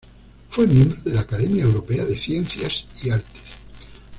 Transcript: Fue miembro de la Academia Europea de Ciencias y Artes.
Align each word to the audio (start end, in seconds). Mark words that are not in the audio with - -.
Fue 0.49 0.65
miembro 0.65 0.99
de 1.03 1.13
la 1.13 1.21
Academia 1.21 1.61
Europea 1.63 2.03
de 2.03 2.17
Ciencias 2.17 2.87
y 3.03 3.11
Artes. 3.11 3.43